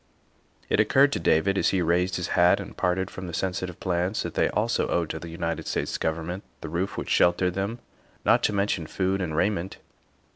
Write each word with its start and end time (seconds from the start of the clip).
It 0.67 0.79
occurred 0.79 1.11
to 1.11 1.19
David, 1.19 1.59
as 1.59 1.69
he 1.69 1.83
raised 1.83 2.15
his 2.15 2.29
hat 2.29 2.59
and 2.59 2.75
parted 2.75 3.11
from 3.11 3.27
the 3.27 3.35
sensitive 3.35 3.79
plants, 3.79 4.23
that 4.23 4.33
they 4.33 4.49
also 4.49 4.87
owed 4.87 5.11
to 5.11 5.19
the 5.19 5.29
United 5.29 5.67
States 5.67 5.95
Government 5.99 6.43
the 6.61 6.69
roof 6.69 6.97
which 6.97 7.09
sheltered 7.11 7.53
them, 7.53 7.77
not 8.25 8.41
to 8.45 8.51
mention 8.51 8.87
food 8.87 9.21
and 9.21 9.35
raiment. 9.35 9.77